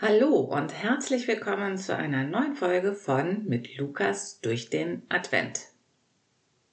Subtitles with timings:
[0.00, 5.62] Hallo und herzlich willkommen zu einer neuen Folge von Mit Lukas durch den Advent.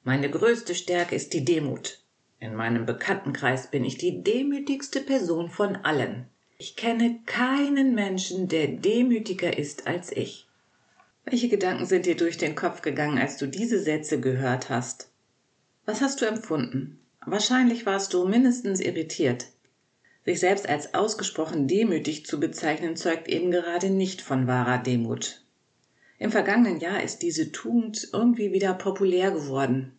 [0.03, 2.03] Meine größte Stärke ist die Demut.
[2.39, 6.27] In meinem Bekanntenkreis bin ich die demütigste Person von allen.
[6.59, 10.47] Ich kenne keinen Menschen, der demütiger ist als ich.
[11.23, 15.09] Welche Gedanken sind dir durch den Kopf gegangen, als du diese Sätze gehört hast?
[15.87, 16.99] Was hast du empfunden?
[17.25, 19.47] Wahrscheinlich warst du mindestens irritiert.
[20.25, 25.43] Sich selbst als ausgesprochen demütig zu bezeichnen, zeugt eben gerade nicht von wahrer Demut.
[26.17, 29.91] Im vergangenen Jahr ist diese Tugend irgendwie wieder populär geworden.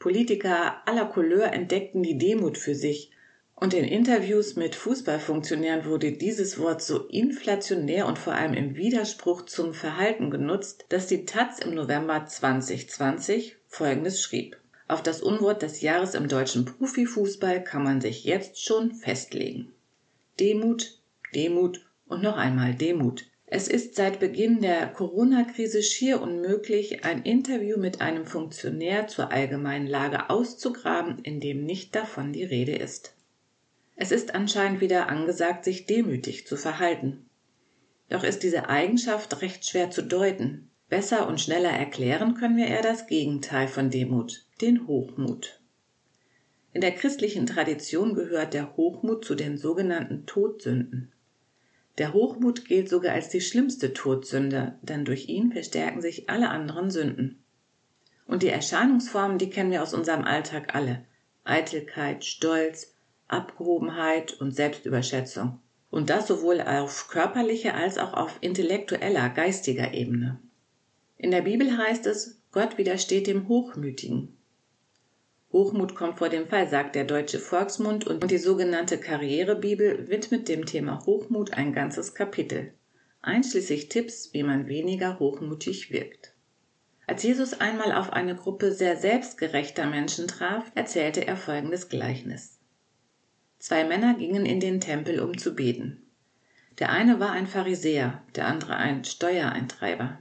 [0.00, 3.12] Politiker aller Couleur entdeckten die Demut für sich,
[3.54, 9.44] und in Interviews mit Fußballfunktionären wurde dieses Wort so inflationär und vor allem im Widerspruch
[9.44, 14.59] zum Verhalten genutzt, dass die Taz im November 2020 Folgendes schrieb.
[14.90, 19.72] Auf das Unwort des Jahres im deutschen Profifußball kann man sich jetzt schon festlegen.
[20.40, 20.98] Demut,
[21.32, 23.26] Demut und noch einmal Demut.
[23.46, 29.86] Es ist seit Beginn der Corona-Krise schier unmöglich, ein Interview mit einem Funktionär zur allgemeinen
[29.86, 33.14] Lage auszugraben, in dem nicht davon die Rede ist.
[33.94, 37.26] Es ist anscheinend wieder angesagt, sich demütig zu verhalten.
[38.08, 40.68] Doch ist diese Eigenschaft recht schwer zu deuten.
[40.88, 45.60] Besser und schneller erklären können wir eher das Gegenteil von Demut, den Hochmut.
[46.72, 51.12] In der christlichen Tradition gehört der Hochmut zu den sogenannten Todsünden.
[51.96, 56.90] Der Hochmut gilt sogar als die schlimmste Todsünde, denn durch ihn verstärken sich alle anderen
[56.90, 57.42] Sünden.
[58.26, 61.04] Und die Erscheinungsformen, die kennen wir aus unserem Alltag alle.
[61.44, 62.94] Eitelkeit, Stolz,
[63.28, 65.58] Abgehobenheit und Selbstüberschätzung.
[65.90, 70.38] Und das sowohl auf körperlicher als auch auf intellektueller, geistiger Ebene.
[71.16, 74.36] In der Bibel heißt es, Gott widersteht dem Hochmütigen.
[75.52, 80.64] Hochmut kommt vor dem Fall, sagt der deutsche Volksmund und die sogenannte Karrierebibel widmet dem
[80.64, 82.72] Thema Hochmut ein ganzes Kapitel,
[83.20, 86.34] einschließlich Tipps, wie man weniger hochmutig wirkt.
[87.08, 92.60] Als Jesus einmal auf eine Gruppe sehr selbstgerechter Menschen traf, erzählte er folgendes Gleichnis.
[93.58, 96.06] Zwei Männer gingen in den Tempel, um zu beten.
[96.78, 100.18] Der eine war ein Pharisäer, der andere ein Steuereintreiber.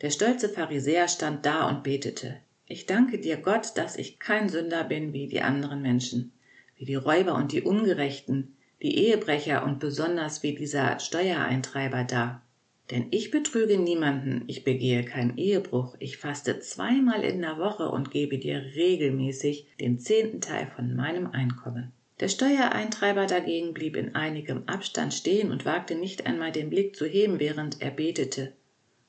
[0.00, 2.38] Der stolze Pharisäer stand da und betete.
[2.68, 6.32] Ich danke dir, Gott, dass ich kein Sünder bin wie die anderen Menschen,
[6.76, 12.42] wie die Räuber und die Ungerechten, die Ehebrecher und besonders wie dieser Steuereintreiber da.
[12.90, 18.10] Denn ich betrüge niemanden, ich begehe keinen Ehebruch, ich faste zweimal in der Woche und
[18.10, 21.92] gebe dir regelmäßig den zehnten Teil von meinem Einkommen.
[22.18, 27.06] Der Steuereintreiber dagegen blieb in einigem Abstand stehen und wagte nicht einmal den Blick zu
[27.06, 28.54] heben, während er betete.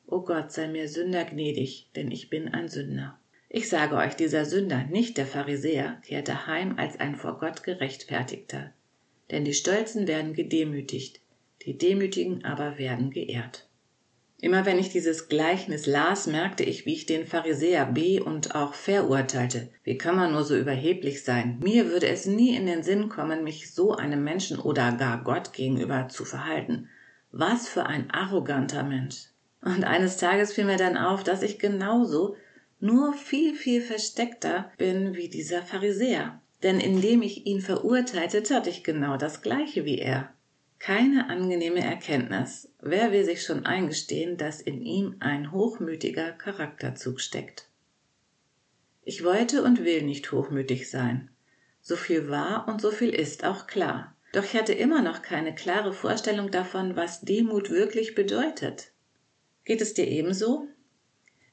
[0.07, 3.17] O Gott, sei mir Sünder gnädig, denn ich bin ein Sünder.
[3.57, 8.71] Ich sage euch, dieser Sünder, nicht der Pharisäer, kehrte heim als ein vor Gott gerechtfertigter.
[9.31, 11.21] Denn die Stolzen werden gedemütigt,
[11.63, 13.67] die Demütigen aber werden geehrt.
[14.39, 18.75] Immer wenn ich dieses Gleichnis las, merkte ich, wie ich den Pharisäer be- und auch
[18.75, 19.69] verurteilte.
[19.83, 21.57] Wie kann man nur so überheblich sein?
[21.59, 25.53] Mir würde es nie in den Sinn kommen, mich so einem Menschen oder gar Gott
[25.53, 26.89] gegenüber zu verhalten.
[27.31, 29.29] Was für ein arroganter Mensch.
[29.63, 32.35] Und eines Tages fiel mir dann auf, dass ich genauso,
[32.79, 36.41] nur viel, viel versteckter bin wie dieser Pharisäer.
[36.63, 40.33] Denn indem ich ihn verurteilte, tat ich genau das gleiche wie er.
[40.79, 42.69] Keine angenehme Erkenntnis.
[42.81, 47.67] Wer will sich schon eingestehen, dass in ihm ein hochmütiger Charakterzug steckt?
[49.03, 51.29] Ich wollte und will nicht hochmütig sein.
[51.81, 54.15] So viel war und so viel ist auch klar.
[54.33, 58.91] Doch ich hatte immer noch keine klare Vorstellung davon, was Demut wirklich bedeutet.
[59.63, 60.67] Geht es dir ebenso?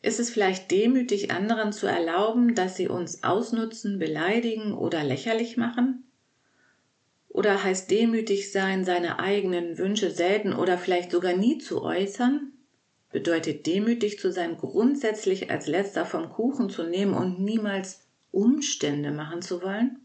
[0.04, 6.04] Ist es vielleicht demütig, anderen zu erlauben, dass sie uns ausnutzen, beleidigen oder lächerlich machen?
[7.30, 12.52] Oder heißt demütig sein, seine eigenen Wünsche selten oder vielleicht sogar nie zu äußern?
[13.12, 19.40] Bedeutet demütig zu sein, grundsätzlich als letzter vom Kuchen zu nehmen und niemals Umstände machen
[19.40, 20.00] zu wollen?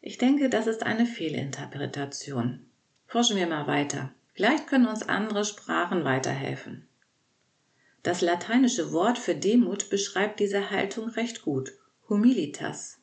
[0.00, 2.64] Ich denke, das ist eine Fehlinterpretation.
[3.06, 4.14] Forschen wir mal weiter.
[4.32, 6.88] Vielleicht können uns andere Sprachen weiterhelfen.
[8.04, 11.72] Das lateinische Wort für Demut beschreibt diese Haltung recht gut.
[12.06, 12.98] Humilitas.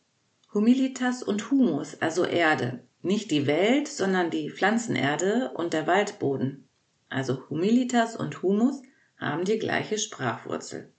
[0.54, 2.82] Humilitas und Humus, also Erde.
[3.02, 6.68] Nicht die Welt, sondern die Pflanzenerde und der Waldboden.
[7.10, 8.84] Also Humilitas und Humus
[9.18, 10.92] haben die gleiche Sprachwurzel.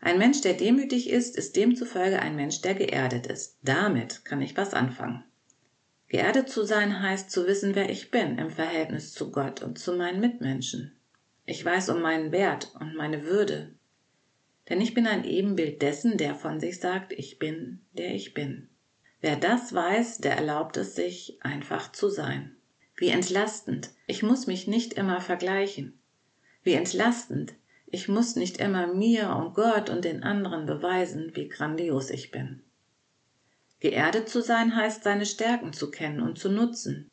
[0.00, 3.58] Ein Mensch, der demütig ist, ist demzufolge ein Mensch, der geerdet ist.
[3.64, 5.24] Damit kann ich was anfangen.
[6.06, 9.94] Geerdet zu sein heißt zu wissen, wer ich bin im Verhältnis zu Gott und zu
[9.94, 10.92] meinen Mitmenschen.
[11.50, 13.74] Ich weiß um meinen Wert und meine Würde.
[14.68, 18.68] Denn ich bin ein Ebenbild dessen, der von sich sagt, ich bin, der ich bin.
[19.20, 22.54] Wer das weiß, der erlaubt es sich, einfach zu sein.
[22.94, 23.90] Wie entlastend.
[24.06, 25.98] Ich muss mich nicht immer vergleichen.
[26.62, 27.54] Wie entlastend.
[27.86, 32.62] Ich muss nicht immer mir und Gott und den anderen beweisen, wie grandios ich bin.
[33.80, 37.10] Geerdet zu sein heißt, seine Stärken zu kennen und zu nutzen.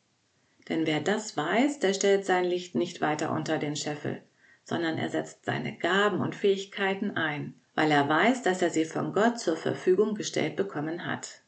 [0.68, 4.22] Denn wer das weiß, der stellt sein Licht nicht weiter unter den Scheffel,
[4.68, 9.14] sondern er setzt seine Gaben und Fähigkeiten ein, weil er weiß, dass er sie von
[9.14, 11.40] Gott zur Verfügung gestellt bekommen hat.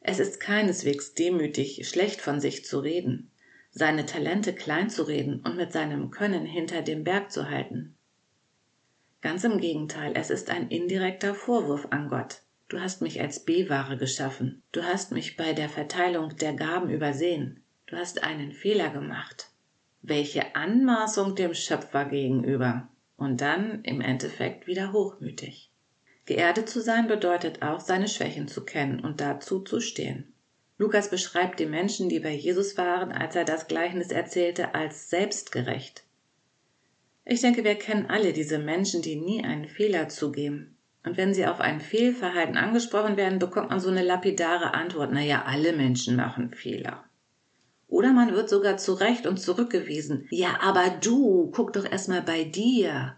[0.00, 3.30] Es ist keineswegs demütig, schlecht von sich zu reden,
[3.72, 7.94] seine Talente klein zu reden und mit seinem Können hinter dem Berg zu halten.
[9.20, 12.40] Ganz im Gegenteil, es ist ein indirekter Vorwurf an Gott.
[12.68, 14.62] Du hast mich als B-Ware geschaffen.
[14.72, 17.62] Du hast mich bei der Verteilung der Gaben übersehen.
[17.86, 19.50] Du hast einen Fehler gemacht.
[20.06, 22.88] Welche Anmaßung dem Schöpfer gegenüber.
[23.16, 25.70] Und dann im Endeffekt wieder hochmütig.
[26.26, 30.34] Geerdet zu sein bedeutet auch, seine Schwächen zu kennen und dazu zu stehen.
[30.76, 36.04] Lukas beschreibt die Menschen, die bei Jesus waren, als er das Gleichnis erzählte, als selbstgerecht.
[37.24, 40.76] Ich denke, wir kennen alle diese Menschen, die nie einen Fehler zugeben.
[41.02, 45.44] Und wenn sie auf ein Fehlverhalten angesprochen werden, bekommt man so eine lapidare Antwort, naja,
[45.46, 47.04] alle Menschen machen Fehler.
[47.88, 50.26] Oder man wird sogar zurecht und zurückgewiesen.
[50.30, 53.16] Ja, aber du, guck doch erstmal bei dir.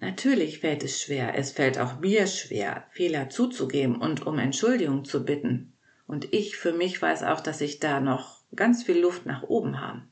[0.00, 5.24] Natürlich fällt es schwer, es fällt auch mir schwer, Fehler zuzugeben und um Entschuldigung zu
[5.24, 5.72] bitten.
[6.06, 9.80] Und ich für mich weiß auch, dass ich da noch ganz viel Luft nach oben
[9.80, 10.02] habe.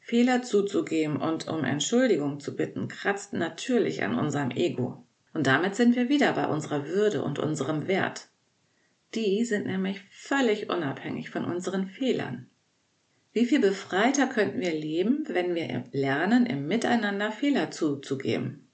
[0.00, 5.04] Fehler zuzugeben und um Entschuldigung zu bitten, kratzt natürlich an unserem Ego.
[5.34, 8.28] Und damit sind wir wieder bei unserer Würde und unserem Wert.
[9.14, 12.48] Die sind nämlich völlig unabhängig von unseren Fehlern.
[13.36, 18.66] Wie viel befreiter könnten wir leben, wenn wir lernen, im Miteinander Fehler zuzugeben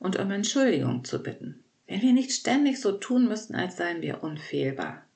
[0.00, 1.62] und um Entschuldigung zu bitten?
[1.86, 5.06] Wenn wir nicht ständig so tun müssten, als seien wir unfehlbar.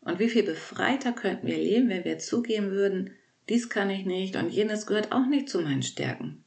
[0.00, 3.10] Und wie viel befreiter könnten wir leben, wenn wir zugeben würden,
[3.48, 6.42] dies kann ich nicht und jenes gehört auch nicht zu meinen Stärken.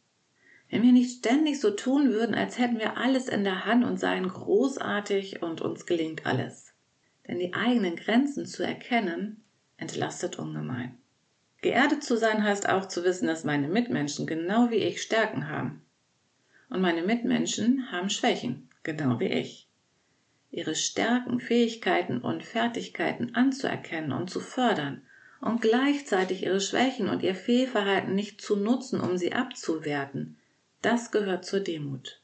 [0.69, 3.97] Wenn wir nicht ständig so tun würden, als hätten wir alles in der Hand und
[3.97, 6.73] seien großartig und uns gelingt alles.
[7.29, 9.41] Denn die eigenen Grenzen zu erkennen,
[9.77, 10.97] entlastet ungemein.
[11.63, 15.81] Geerdet zu sein heißt auch zu wissen, dass meine Mitmenschen genau wie ich Stärken haben.
[16.69, 19.69] Und meine Mitmenschen haben Schwächen, genau wie ich.
[20.51, 25.03] Ihre Stärken, Fähigkeiten und Fertigkeiten anzuerkennen und zu fördern
[25.39, 30.37] und gleichzeitig ihre Schwächen und ihr Fehlverhalten nicht zu nutzen, um sie abzuwerten,
[30.81, 32.21] das gehört zur Demut.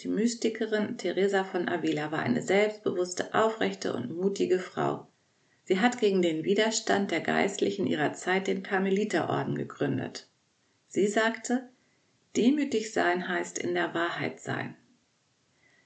[0.00, 5.09] Die Mystikerin Teresa von Avila war eine selbstbewusste, aufrechte und mutige Frau.
[5.70, 10.26] Sie hat gegen den Widerstand der Geistlichen ihrer Zeit den Karmeliterorden gegründet.
[10.88, 11.68] Sie sagte,
[12.34, 14.74] demütig sein heißt in der Wahrheit sein.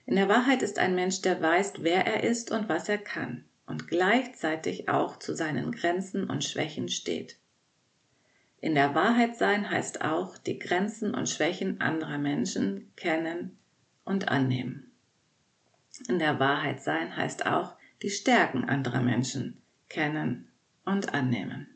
[0.07, 3.45] In der Wahrheit ist ein Mensch, der weiß, wer er ist und was er kann
[3.67, 7.37] und gleichzeitig auch zu seinen Grenzen und Schwächen steht.
[8.63, 13.59] In der Wahrheit sein heißt auch, die Grenzen und Schwächen anderer Menschen kennen
[14.07, 14.93] und annehmen.
[16.09, 19.61] In der Wahrheit sein heißt auch, die Stärken anderer Menschen
[19.95, 20.49] kennen
[20.85, 21.69] und annehmen.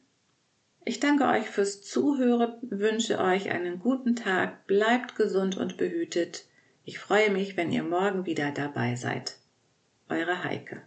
[0.85, 6.47] Ich danke euch fürs Zuhören, wünsche euch einen guten Tag, bleibt gesund und behütet.
[6.85, 9.37] Ich freue mich, wenn ihr morgen wieder dabei seid.
[10.09, 10.83] Eure Heike.